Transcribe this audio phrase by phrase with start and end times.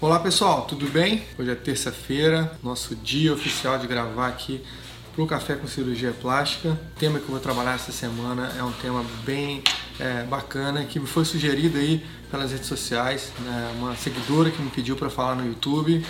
[0.00, 1.24] Olá pessoal, tudo bem?
[1.36, 4.62] Hoje é terça-feira, nosso dia oficial de gravar aqui
[5.12, 6.68] para o Café com Cirurgia Plástica.
[6.68, 9.60] O tema que eu vou trabalhar essa semana é um tema bem
[9.98, 13.74] é, bacana que me foi sugerido aí pelas redes sociais, né?
[13.76, 16.06] uma seguidora que me pediu para falar no YouTube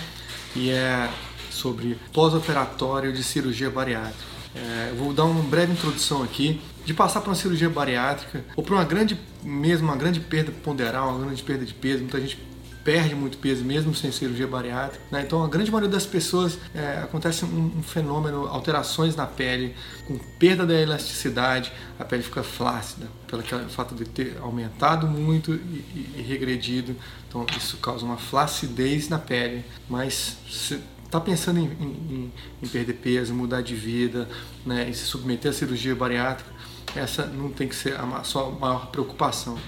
[0.55, 1.09] e é
[1.49, 4.23] sobre pós-operatório de cirurgia bariátrica.
[4.53, 8.63] É, eu vou dar uma breve introdução aqui de passar por uma cirurgia bariátrica ou
[8.63, 12.01] por uma grande, mesmo uma grande perda ponderal, uma grande perda de peso.
[12.01, 12.48] Muita gente
[12.89, 15.05] perde muito peso mesmo sem cirurgia bariátrica.
[15.11, 15.21] Né?
[15.21, 19.75] Então, a grande maioria das pessoas é, acontece um, um, fenômeno, alterações na pele,
[20.07, 25.57] com perda da elasticidade, a pele fica flácida, pelo fato de ter aumentado muito e,
[25.57, 26.95] e, e regredido.
[27.27, 32.93] Então, isso causa uma flacidez na pele, mas se está pensando em, em, em, perder
[32.93, 34.27] peso, mudar de vida,
[34.65, 36.49] né, e se submeter à cirurgia bariátrica,
[36.95, 39.59] essa não tem que ser a sua maior preocupação,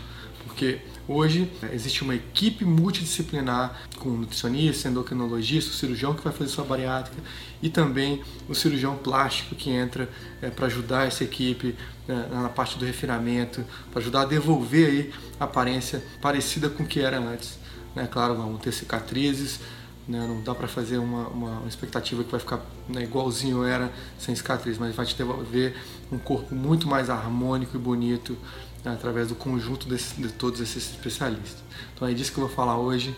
[0.47, 6.63] porque Hoje existe uma equipe multidisciplinar com nutricionista, endocrinologista, o cirurgião que vai fazer sua
[6.63, 7.17] bariátrica
[7.61, 10.07] e também o cirurgião plástico que entra
[10.41, 11.75] é, para ajudar essa equipe
[12.07, 16.87] né, na parte do refinamento, para ajudar a devolver aí a aparência parecida com o
[16.87, 17.57] que era antes.
[17.95, 18.07] Né?
[18.09, 19.59] Claro, vão ter cicatrizes,
[20.07, 20.25] né?
[20.27, 24.77] não dá para fazer uma, uma, expectativa que vai ficar né, igualzinho era sem cicatriz,
[24.77, 25.75] mas vai te devolver
[26.11, 28.37] um corpo muito mais harmônico e bonito
[28.83, 31.63] né, através do conjunto desse, de todos esses especialistas.
[31.93, 33.15] Então é disso que eu vou falar hoje.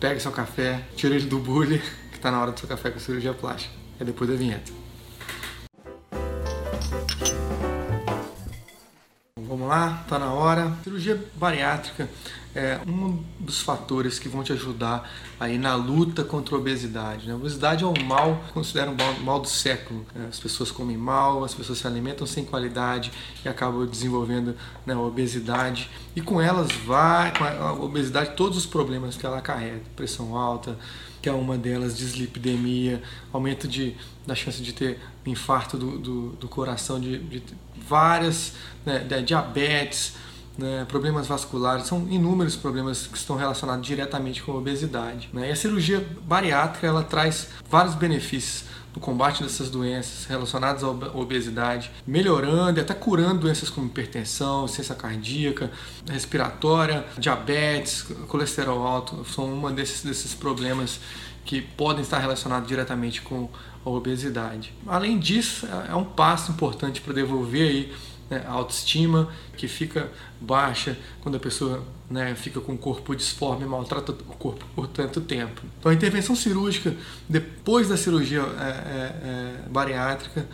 [0.00, 1.78] Pega seu café, tira ele do bullying,
[2.10, 3.74] que está na hora do seu café com cirurgia plástica.
[4.00, 4.72] É depois da vinheta.
[9.38, 10.72] Vamos lá, tá na hora.
[10.82, 12.08] Cirurgia bariátrica
[12.54, 17.26] é um dos fatores que vão te ajudar aí na luta contra a obesidade.
[17.26, 17.32] Né?
[17.32, 20.04] A obesidade é um mal, considero um mal, do século.
[20.14, 20.26] Né?
[20.28, 23.10] As pessoas comem mal, as pessoas se alimentam sem qualidade
[23.44, 25.90] e acabam desenvolvendo né, obesidade.
[26.14, 30.78] E com elas vai, com a obesidade, todos os problemas que ela carrega, pressão alta,
[31.22, 33.00] que é uma delas, dislipidemia,
[33.32, 37.42] aumento de, da chance de ter infarto do, do, do coração, de, de
[37.76, 40.14] várias, né, diabetes,
[40.56, 45.28] né, problemas vasculares, são inúmeros problemas que estão relacionados diretamente com a obesidade.
[45.32, 45.48] Né?
[45.48, 48.64] E a cirurgia bariátrica ela traz vários benefícios
[48.94, 54.94] no combate dessas doenças relacionadas à obesidade, melhorando e até curando doenças como hipertensão, ciência
[54.94, 55.70] cardíaca,
[56.10, 61.00] respiratória, diabetes, colesterol alto, são uma desses, desses problemas
[61.44, 63.48] que podem estar relacionados diretamente com
[63.84, 64.72] a obesidade.
[64.86, 67.92] Além disso, é um passo importante para devolver aí
[68.32, 69.28] né, a autoestima
[69.58, 70.10] que fica
[70.40, 75.20] baixa quando a pessoa né, fica com o corpo disforme maltrata o corpo por tanto
[75.20, 75.60] tempo.
[75.78, 76.94] Então a intervenção cirúrgica,
[77.28, 80.46] depois da cirurgia é, é, é, bariátrica,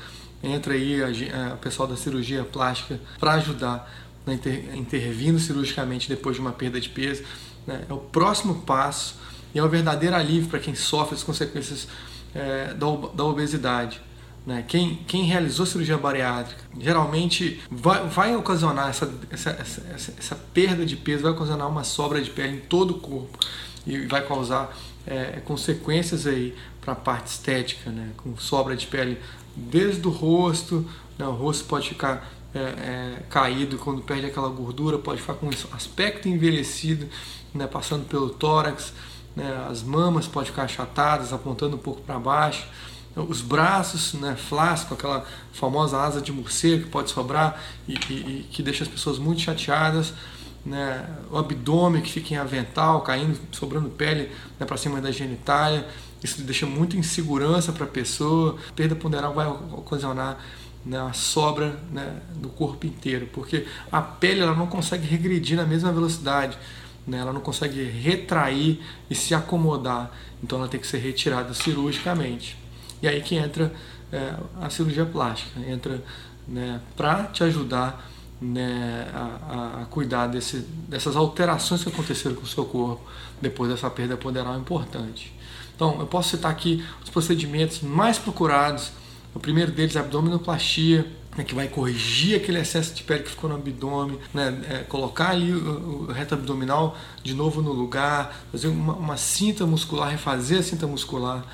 [0.42, 1.00] entra aí
[1.52, 3.88] a pessoal da cirurgia plástica para ajudar
[4.26, 7.22] né, inter, intervindo cirurgicamente depois de uma perda de peso.
[7.64, 9.14] Né, é o próximo passo
[9.54, 11.86] e é o verdadeiro alívio para quem sofre as consequências
[12.34, 14.00] é, da, da obesidade.
[14.46, 14.64] Né?
[14.66, 20.96] Quem, quem realizou cirurgia bariátrica geralmente vai, vai ocasionar essa, essa, essa, essa, perda de
[20.96, 23.38] peso, vai ocasionar uma sobra de pele em todo o corpo
[23.86, 24.74] e vai causar
[25.06, 28.10] é, consequências aí para a parte estética, né?
[28.16, 29.18] com sobra de pele
[29.54, 30.86] desde o rosto,
[31.18, 31.26] né?
[31.26, 36.26] o rosto pode ficar é, é, caído quando perde aquela gordura, pode ficar com aspecto
[36.26, 37.06] envelhecido,
[37.52, 37.66] né?
[37.66, 38.94] passando pelo tórax,
[39.36, 39.66] né?
[39.68, 42.66] as mamas podem ficar achatadas, apontando um pouco para baixo
[43.22, 48.46] os braços, né, flácido, aquela famosa asa de morcego que pode sobrar e, e, e
[48.50, 50.12] que deixa as pessoas muito chateadas,
[50.64, 55.86] né, o abdômen que fica em avental, caindo, sobrando pele né, para cima da genitália,
[56.22, 60.38] isso deixa muita insegurança para a pessoa, perda ponderal vai ocasionar
[60.84, 65.64] né, a sobra né, do corpo inteiro, porque a pele ela não consegue regredir na
[65.64, 66.58] mesma velocidade,
[67.06, 70.10] né, ela não consegue retrair e se acomodar,
[70.42, 72.56] então ela tem que ser retirada cirurgicamente.
[73.02, 73.72] E aí que entra
[74.12, 76.02] é, a cirurgia plástica, entra
[76.46, 78.10] né, para te ajudar
[78.40, 83.02] né, a, a, cuidar desse, dessas alterações que aconteceram com o seu corpo
[83.40, 85.32] depois dessa perda ponderal importante.
[85.74, 88.90] Então, eu posso citar aqui os procedimentos mais procurados.
[89.34, 91.06] O primeiro deles é a abdominoplastia,
[91.36, 95.30] né, que vai corrigir aquele excesso de pele que ficou no abdômen, né, é, colocar
[95.30, 100.58] ali o, o, reto abdominal de novo no lugar, fazer uma, uma cinta muscular, refazer
[100.58, 101.44] a cinta muscular.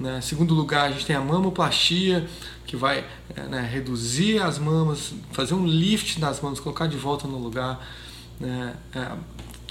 [0.00, 0.18] Né?
[0.22, 2.26] Segundo lugar, a gente tem a mamoplastia,
[2.66, 3.04] que vai
[3.36, 7.86] é, né, reduzir as mamas, fazer um lift nas mamas, colocar de volta no lugar.
[8.40, 8.74] Né?
[8.94, 9.12] É,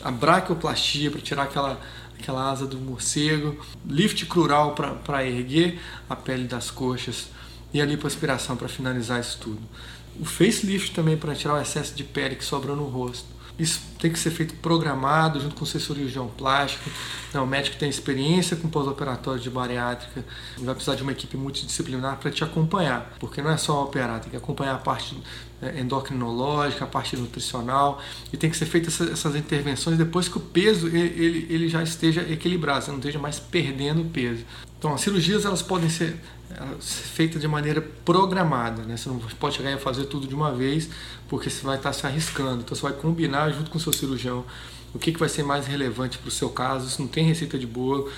[0.04, 1.82] a braquioplastia, para tirar aquela,
[2.20, 3.60] aquela asa do morcego.
[3.84, 7.30] Lift crural para erguer a pele das coxas.
[7.74, 9.62] E a lipoaspiração para finalizar isso tudo.
[10.20, 13.28] O facelift também para tirar o excesso de pele que sobra no rosto.
[13.60, 16.90] Isso tem que ser feito programado junto com o seu cirurgião plástico.
[17.34, 17.40] Né?
[17.40, 20.24] O médico tem experiência com pós-operatório de bariátrica,
[20.58, 24.30] vai precisar de uma equipe multidisciplinar para te acompanhar, porque não é só operar, tem
[24.30, 25.22] que acompanhar a parte
[25.62, 28.02] é, endocrinológica, a parte nutricional,
[28.32, 31.84] e tem que ser feitas essas, essas, intervenções depois que o peso ele, ele já
[31.84, 34.46] esteja equilibrado, você não esteja mais perdendo peso.
[34.78, 36.18] Então, as cirurgias elas podem ser
[36.80, 38.98] feitas de maneira programada, né?
[38.98, 40.90] Você não pode chegar e fazer tudo de uma vez,
[41.28, 42.62] porque você vai estar se arriscando.
[42.62, 44.46] Então, você vai combinar junto com o seu cirurgião
[44.94, 46.88] o que, que vai ser mais relevante para o seu caso.
[46.88, 48.10] Isso não tem receita de bolo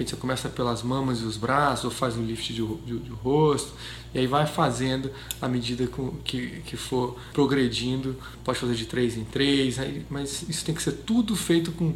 [0.00, 3.10] repente você começa pelas mamas e os braços, ou faz um lift de, de, de
[3.10, 3.72] rosto,
[4.14, 5.10] e aí vai fazendo
[5.40, 5.86] à medida
[6.24, 8.16] que, que for progredindo.
[8.42, 9.76] Pode fazer de 3 em 3,
[10.08, 11.94] mas isso tem que ser tudo feito com,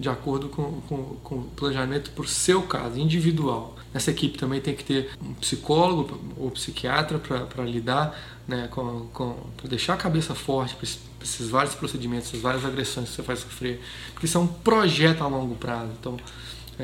[0.00, 3.76] de acordo com, com, com o planejamento para o seu caso, individual.
[3.92, 8.18] Nessa equipe também tem que ter um psicólogo ou psiquiatra para lidar
[8.48, 10.88] né, com, com para deixar a cabeça forte para
[11.22, 13.78] esses vários procedimentos, essas várias agressões que você vai sofrer,
[14.14, 15.92] porque isso é um projeto a longo prazo.
[16.00, 16.16] Então,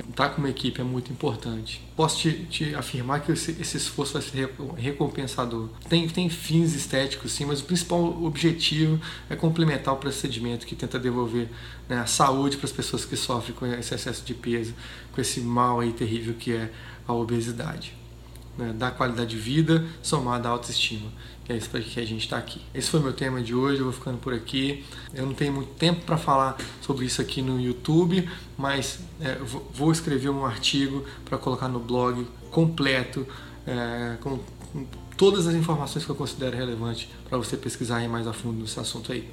[0.00, 1.82] Estar com uma equipe é muito importante.
[1.94, 5.68] Posso te, te afirmar que esse, esse, esforço vai ser recompensador.
[5.88, 9.00] Tem, tem fins estéticos, sim, mas o principal objetivo
[9.30, 11.48] é complementar o procedimento que tenta devolver
[11.88, 14.74] né, a saúde para as pessoas que sofrem com esse excesso de peso,
[15.12, 16.70] com esse mal aí terrível que é
[17.06, 18.05] a obesidade
[18.56, 21.10] né, da qualidade de vida somada à autoestima.
[21.44, 22.60] Que é isso para que a gente está aqui.
[22.74, 24.84] Esse foi meu tema de hoje, eu vou ficando por aqui.
[25.14, 29.36] Eu não tenho muito tempo para falar sobre isso aqui no YouTube, mas é,
[29.72, 33.26] vou escrever um artigo para colocar no blog completo,
[33.66, 34.40] é, com,
[35.16, 39.12] todas as informações que eu considero relevante para você pesquisar mais a fundo nesse assunto
[39.12, 39.28] aí.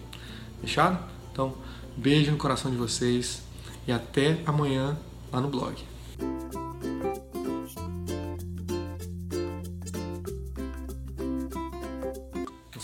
[0.62, 1.00] Fechado?
[1.32, 1.54] Então,
[1.98, 3.42] beijo no coração de vocês
[3.88, 4.98] e até amanhã
[5.32, 5.76] lá no blog.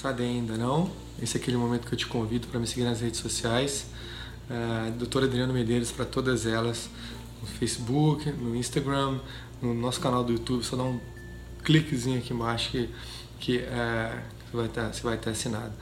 [0.01, 0.89] Sabe ainda não,
[1.21, 3.87] esse é aquele momento que eu te convido para me seguir nas redes sociais.
[4.49, 6.89] Uh, Doutor Adriano Medeiros para todas elas,
[7.41, 9.19] no Facebook, no Instagram,
[9.61, 10.63] no nosso canal do YouTube.
[10.63, 11.01] Só dá um
[11.65, 12.89] cliquezinho aqui embaixo que,
[13.41, 14.21] que uh,
[14.53, 15.73] você, vai estar, estar assinado.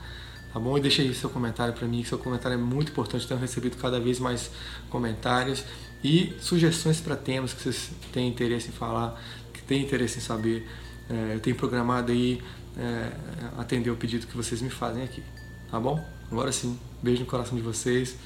[0.52, 0.76] Tá bom?
[0.76, 3.24] E deixa aí seu comentário para mim, que seu comentário é muito importante.
[3.24, 4.50] Tenho recebido cada vez mais
[4.90, 5.62] comentários
[6.02, 9.22] e sugestões para temas que vocês têm interesse em falar,
[9.54, 10.66] que têm interesse em saber.
[11.10, 12.42] Uh, eu tenho programado aí
[12.78, 13.10] é,
[13.58, 15.22] atender o pedido que vocês me fazem aqui.
[15.70, 16.02] Tá bom?
[16.30, 18.16] Agora sim, beijo no coração de vocês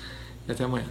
[0.46, 0.86] e até amanhã.